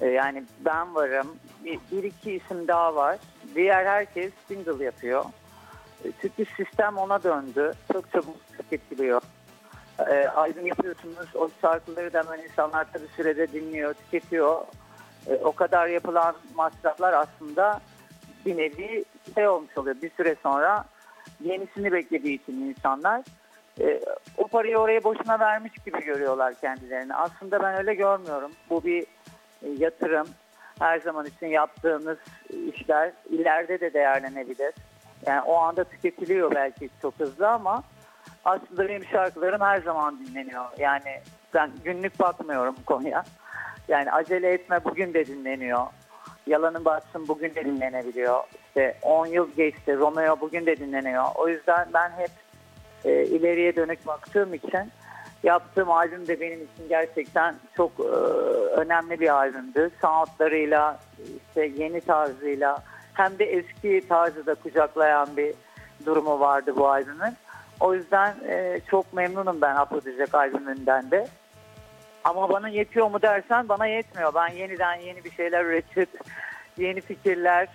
[0.00, 1.36] E, yani ben varım.
[1.64, 3.18] Bir, bir iki isim daha var.
[3.54, 5.24] Diğer herkes single yapıyor.
[6.04, 7.72] E, çünkü sistem ona döndü.
[7.92, 9.22] Çok çabuk tüketiliyor.
[9.98, 11.36] E, albüm yapıyorsunuz.
[11.36, 14.64] O şarkıları da hemen insanlar tabii sürede dinliyor, tüketiyor.
[15.26, 17.80] E, o kadar yapılan masraflar aslında
[18.46, 19.96] bir nevi şey olmuş oluyor.
[20.02, 20.84] Bir süre sonra
[21.40, 23.22] yenisini beklediği için insanlar
[23.80, 24.00] e,
[24.36, 27.14] o parayı oraya boşuna vermiş gibi görüyorlar kendilerini.
[27.14, 28.52] Aslında ben öyle görmüyorum.
[28.70, 29.02] Bu bir
[29.62, 30.28] e, yatırım.
[30.78, 32.18] Her zaman için yaptığımız
[32.74, 34.74] işler ileride de değerlenebilir.
[35.26, 37.82] Yani o anda tüketiliyor belki çok hızlı ama
[38.48, 40.64] aslında benim şarkılarım her zaman dinleniyor.
[40.78, 41.20] Yani
[41.54, 43.24] ben günlük bakmıyorum konuya.
[43.88, 45.86] Yani acele etme bugün de dinleniyor.
[46.46, 48.44] Yalanın batsın bugün de dinlenebiliyor.
[48.66, 51.24] İşte 10 yıl geçti Romeo bugün de dinleniyor.
[51.34, 52.30] O yüzden ben hep
[53.04, 54.92] e, ileriye dönük baktığım için
[55.42, 58.02] yaptığım albüm de benim için gerçekten çok e,
[58.80, 59.90] önemli bir albümdü.
[60.00, 61.00] Soundlarıyla,
[61.48, 62.82] işte yeni tarzıyla
[63.14, 65.54] hem de eski tarzı da kucaklayan bir
[66.06, 67.34] durumu vardı bu albümün.
[67.80, 71.26] O yüzden e, çok memnunum ben Afrodizyak albümünden de.
[72.24, 74.34] Ama bana yetiyor mu dersen bana yetmiyor.
[74.34, 76.08] Ben yeniden yeni bir şeyler üretip
[76.76, 77.68] yeni fikirler.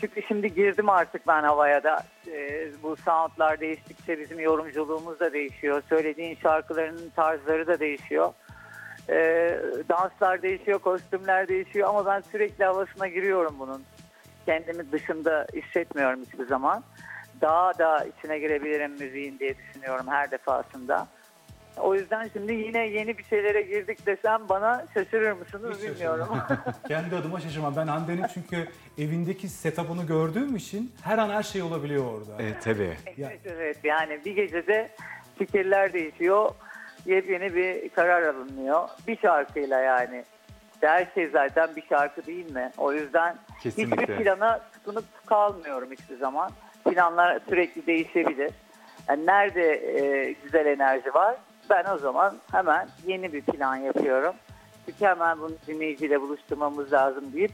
[0.00, 2.02] Çünkü şimdi girdim artık ben havaya da.
[2.28, 5.82] Ee, bu soundlar değiştikçe bizim yorumculuğumuz da değişiyor.
[5.88, 8.32] Söylediğin şarkıların tarzları da değişiyor.
[9.08, 9.58] Ee,
[9.88, 13.84] danslar değişiyor, kostümler değişiyor ama ben sürekli havasına giriyorum bunun.
[14.46, 16.82] Kendimi dışında hissetmiyorum hiçbir zaman.
[17.40, 21.06] Daha da içine girebilirim müziğin diye düşünüyorum her defasında.
[21.76, 26.28] O yüzden şimdi yine yeni bir şeylere girdik desem bana şaşırır mısınız Hiç bilmiyorum.
[26.88, 27.76] Kendi adıma şaşırmam.
[27.76, 32.42] Ben Hande'nin çünkü evindeki setup'ını gördüğüm için her an her şey olabiliyor orada.
[32.42, 32.96] E, tabii.
[33.16, 34.90] Ya- Evet evet yani bir gecede
[35.38, 36.50] fikirler değişiyor.
[37.06, 38.88] Yepyeni bir karar alınıyor.
[39.08, 40.24] Bir şarkıyla yani.
[40.80, 42.70] Her şey zaten bir şarkı değil mi?
[42.78, 44.02] O yüzden Kesinlikle.
[44.02, 46.50] hiçbir plana tutunup kalmıyorum hiçbir zaman.
[46.84, 48.50] Planlar sürekli değişebilir.
[49.08, 51.36] Yani nerede e, güzel enerji var
[51.70, 54.34] ben o zaman hemen yeni bir plan yapıyorum.
[54.86, 57.52] Çünkü hemen bunu dinleyiciyle buluşturmamız lazım deyip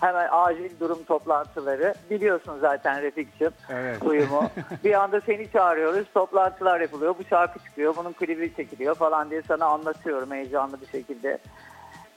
[0.00, 4.02] hemen acil durum toplantıları biliyorsun zaten Refik'ciğim Evet.
[4.02, 4.50] uyumu.
[4.84, 9.66] bir anda seni çağırıyoruz, toplantılar yapılıyor, bu şarkı çıkıyor, bunun klibi çekiliyor falan diye sana
[9.66, 11.38] anlatıyorum heyecanlı bir şekilde.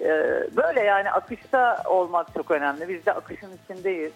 [0.01, 0.07] Ee,
[0.57, 2.89] böyle yani akışta olmak çok önemli.
[2.89, 4.11] Biz de akışın içindeyiz.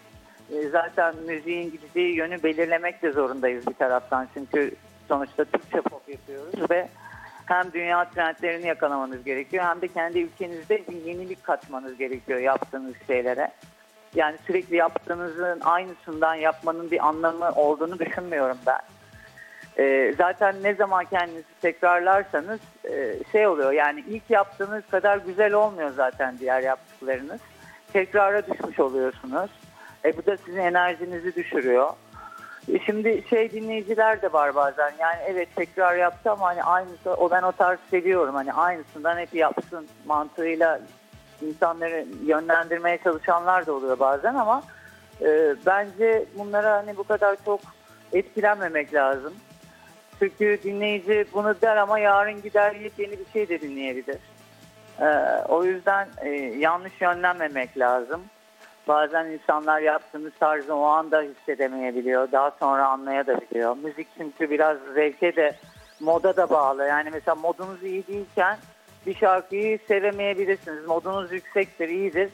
[0.52, 4.28] Ee, zaten müziğin gideceği yönü belirlemek de zorundayız bir taraftan.
[4.34, 4.74] Çünkü
[5.08, 6.88] sonuçta Türkçe pop yapıyoruz ve
[7.46, 13.50] hem dünya trendlerini yakalamanız gerekiyor hem de kendi ülkenizde bir yenilik katmanız gerekiyor yaptığınız şeylere.
[14.14, 18.80] Yani sürekli yaptığınızın aynısından yapmanın bir anlamı olduğunu düşünmüyorum ben.
[19.78, 25.90] Ee, zaten ne zaman kendinizi tekrarlarsanız e, şey oluyor yani ilk yaptığınız kadar güzel olmuyor
[25.90, 27.40] zaten diğer yaptıklarınız.
[27.92, 29.50] Tekrara düşmüş oluyorsunuz.
[30.04, 31.88] E, bu da sizin enerjinizi düşürüyor.
[32.72, 37.30] E, şimdi şey dinleyiciler de var bazen yani evet tekrar yaptı ama hani aynısı o
[37.30, 40.80] ben o tarz seviyorum hani aynısından hep yapsın mantığıyla
[41.42, 44.62] insanları yönlendirmeye çalışanlar da oluyor bazen ama
[45.22, 47.60] e, bence bunlara hani bu kadar çok
[48.12, 49.34] etkilenmemek lazım.
[50.18, 54.18] Çünkü dinleyici bunu der ama yarın gider yeni bir şey de dinleyebilir.
[55.00, 55.06] E,
[55.48, 58.22] o yüzden e, yanlış yönlenmemek lazım.
[58.88, 62.32] Bazen insanlar yaptığınız tarzı o anda hissedemeyebiliyor.
[62.32, 63.76] Daha sonra anlayabiliyor.
[63.76, 65.56] Müzik çünkü biraz zevke de
[66.00, 66.84] moda da bağlı.
[66.86, 68.58] Yani mesela modunuz iyi değilken
[69.06, 70.86] bir şarkıyı sevemeyebilirsiniz.
[70.86, 72.30] Modunuz yüksektir, iyidir.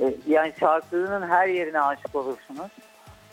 [0.00, 2.70] E, Yani şarkının her yerine aşık olursunuz.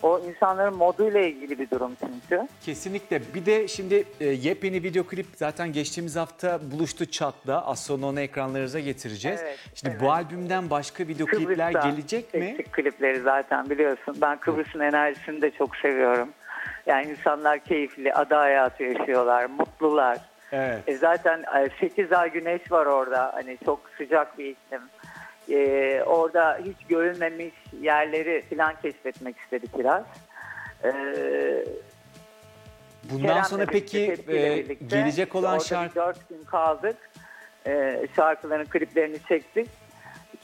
[0.03, 2.47] O insanların moduyla ilgili bir durum çünkü.
[2.61, 3.21] Kesinlikle.
[3.33, 7.65] Bir de şimdi e, yepyeni video klip zaten geçtiğimiz hafta buluştu Çat'la.
[7.65, 9.39] Az sonra onu ekranlarınıza getireceğiz.
[9.43, 10.01] Evet, şimdi evet.
[10.01, 12.39] bu albümden başka video klipler Kıbrıs'ta gelecek mi?
[12.39, 14.17] çektik klipleri zaten biliyorsun.
[14.21, 16.29] Ben Kıbrıs'ın enerjisini de çok seviyorum.
[16.85, 20.17] Yani insanlar keyifli, ada hayatı yaşıyorlar, mutlular.
[20.51, 20.83] Evet.
[20.87, 21.43] E zaten
[21.79, 23.31] 8 ay güneş var orada.
[23.33, 24.81] Hani çok sıcak bir iklim.
[25.49, 30.03] E, orada hiç görülmemiş yerleri falan keşfetmek istedik biraz.
[30.83, 30.91] E,
[33.11, 35.95] Bundan Kerem'le sonra peki e, gelecek olan orada şarkı...
[35.95, 36.97] Dört gün kaldık.
[37.67, 39.69] E, şarkıların kliplerini çektik.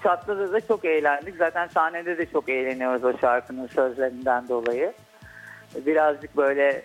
[0.03, 1.35] Çatlı'da da çok eğlendik.
[1.37, 4.93] Zaten sahnede de çok eğleniyoruz o şarkının sözlerinden dolayı.
[5.75, 6.83] Birazcık böyle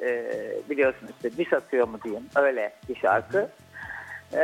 [0.00, 0.30] e,
[0.70, 2.24] biliyorsun işte diş atıyor mu diyeyim.
[2.36, 3.48] Öyle bir şarkı.
[4.34, 4.42] E,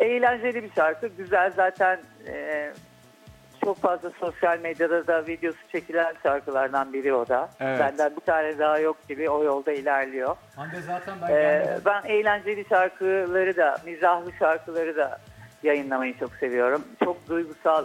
[0.00, 1.06] eğlenceli bir şarkı.
[1.06, 2.70] Güzel zaten e,
[3.64, 7.48] çok fazla sosyal medyada da videosu çekilen şarkılardan biri o da.
[7.60, 7.80] Evet.
[7.80, 10.36] Benden bir tane daha yok gibi o yolda ilerliyor.
[10.56, 15.18] Hande zaten ben Ee, ben eğlenceli şarkıları da, mizahlı şarkıları da
[15.62, 16.84] yayınlamayı çok seviyorum.
[17.04, 17.84] Çok duygusal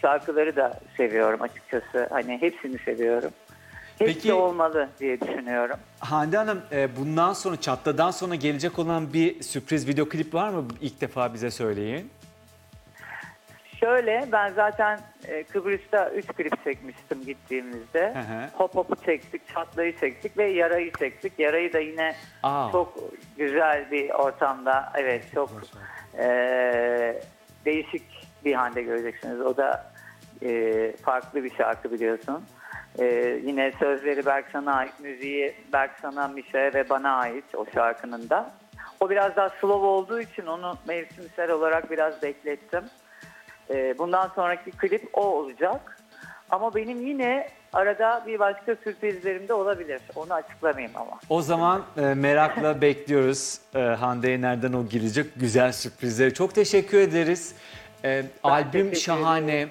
[0.00, 2.06] şarkıları da seviyorum açıkçası.
[2.10, 3.30] Hani hepsini seviyorum.
[3.98, 5.76] Hepsi Peki- olmalı diye düşünüyorum.
[5.98, 10.64] Hande Hanım e, bundan sonra Çat'tan sonra gelecek olan bir sürpriz video klip var mı?
[10.80, 12.10] İlk defa bize söyleyin.
[13.80, 18.14] Şöyle ben zaten e, Kıbrıs'ta 3 klip çekmiştim gittiğimizde.
[18.14, 18.48] Hı hı.
[18.54, 21.32] Hop Hop'u çektik, Çatlayı çektik ve Yarayı çektik.
[21.38, 22.68] Yarayı da yine Aa.
[22.72, 22.98] çok
[23.36, 25.50] güzel bir ortamda, evet çok
[26.18, 26.24] e,
[27.64, 28.02] değişik
[28.44, 29.40] bir hande göreceksiniz.
[29.40, 29.92] O da
[30.42, 32.44] e, farklı bir şarkı biliyorsun.
[32.98, 33.04] E,
[33.44, 38.50] yine sözleri Berksan'a ait, müziği Berksan'a, Mişe'ye ve bana ait o şarkının da.
[39.00, 42.84] O biraz daha slow olduğu için onu mevsimsel olarak biraz beklettim.
[43.70, 45.98] E, bundan sonraki klip o olacak.
[46.50, 50.00] Ama benim yine arada bir başka sürprizlerim de olabilir.
[50.14, 51.18] Onu açıklamayayım ama.
[51.28, 56.34] O zaman e, merakla bekliyoruz e, Hande'ye nereden o girecek güzel sürprizleri.
[56.34, 57.54] Çok teşekkür ederiz.
[58.04, 59.68] E, albüm teşekkür şahane.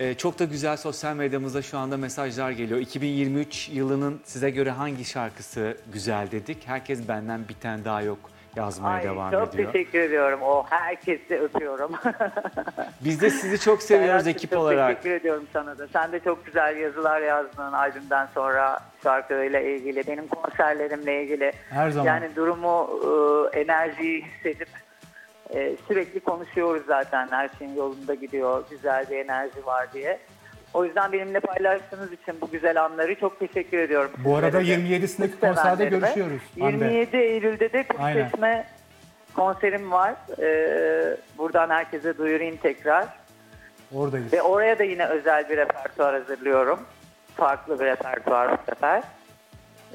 [0.00, 2.80] E, çok da güzel sosyal medyamızda şu anda mesajlar geliyor.
[2.80, 6.58] 2023 yılının size göre hangi şarkısı güzel dedik.
[6.66, 8.18] Herkes benden bir tane daha yok
[8.56, 9.72] yazmaya Ay, devam çok ediyor.
[9.72, 10.40] teşekkür ediyorum.
[10.42, 11.92] O herkesi öpüyorum.
[13.04, 14.88] Biz de sizi çok seviyoruz ekip çok olarak.
[14.88, 15.88] Teşekkür ediyorum sana da.
[15.88, 21.52] Sen de çok güzel yazılar yazdın albümden sonra şarkıyla ilgili, benim konserlerimle ilgili.
[21.70, 22.06] Her zaman.
[22.06, 22.88] Yani durumu,
[23.54, 24.68] e, enerjiyi hissedip
[25.50, 27.28] e, sürekli konuşuyoruz zaten.
[27.30, 30.18] Her şeyin yolunda gidiyor, güzel bir enerji var diye.
[30.74, 34.10] O yüzden benimle paylaştığınız için bu güzel anları çok teşekkür ediyorum.
[34.24, 34.96] Bu arada sizlere de.
[34.96, 36.42] 27'sindeki Kız konserde görüşüyoruz.
[36.60, 36.84] Hande.
[36.84, 38.22] 27 Eylül'de de Aynen.
[38.22, 38.66] Kuş Çeşme
[39.34, 40.14] konserim var.
[40.40, 43.06] Ee, buradan herkese duyurayım tekrar.
[43.94, 44.32] Oradayız.
[44.32, 46.80] Ve oraya da yine özel bir repertuar hazırlıyorum.
[47.36, 49.02] Farklı bir repertuar bu sefer.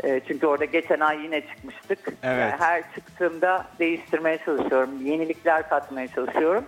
[0.03, 1.99] Ee, çünkü orada geçen ay yine çıkmıştık.
[2.23, 2.39] Evet.
[2.51, 5.05] Yani her çıktığımda değiştirmeye çalışıyorum.
[5.05, 6.65] Yenilikler katmaya çalışıyorum.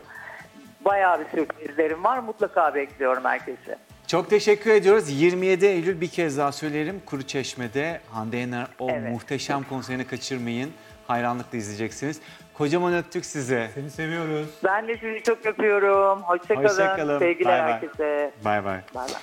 [0.86, 2.20] Bayağı bir sürprizlerim var.
[2.20, 3.76] Mutlaka bekliyorum herkesi.
[4.08, 5.22] Çok teşekkür ediyoruz.
[5.22, 7.02] 27 Eylül bir kez daha söylerim.
[7.06, 9.12] Kuru Çeşme'de Hande Yener o Evet.
[9.12, 10.72] muhteşem konserini kaçırmayın.
[11.08, 12.22] Hayranlıkla izleyeceksiniz.
[12.54, 13.70] Kocaman öptük size.
[13.76, 14.48] Seni seviyoruz.
[14.64, 16.22] Ben de sizi çok öpüyorum.
[16.24, 16.64] Hoşçakalın.
[16.68, 17.20] Hoşça kalın.
[17.20, 17.72] Sevgiler bay.
[17.74, 18.32] herkese.
[18.46, 18.80] Bay bay.
[18.96, 19.22] Bay bay.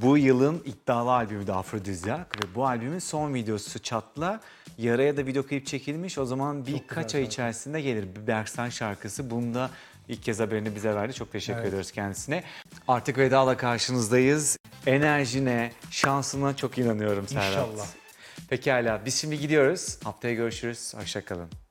[0.00, 4.40] Bu yılın iddialı albümü de Afrodizyak ve bu albümün son videosu Çatla.
[4.78, 6.18] Yaraya da video klip çekilmiş.
[6.18, 8.06] O zaman birkaç ay içerisinde gelir.
[8.16, 9.30] Bir Berksan şarkısı.
[9.30, 9.70] Bunu da
[10.08, 11.14] ilk kez haberini bize verdi.
[11.14, 11.68] Çok teşekkür Evet.
[11.68, 12.42] ediyoruz kendisine.
[12.88, 14.58] Artık vedala karşınızdayız.
[14.86, 17.48] Enerjine, şansına çok inanıyorum Serhat.
[17.48, 17.86] İnşallah.
[18.48, 19.98] Pekala biz şimdi gidiyoruz.
[20.04, 20.94] Haftaya görüşürüz.
[20.96, 21.48] Hoşçakalın.